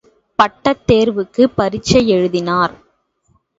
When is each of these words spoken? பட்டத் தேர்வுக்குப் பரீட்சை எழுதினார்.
பட்டத் 0.39 0.81
தேர்வுக்குப் 0.87 1.53
பரீட்சை 1.55 2.07
எழுதினார். 2.07 2.75